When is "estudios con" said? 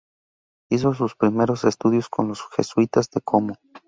1.63-2.29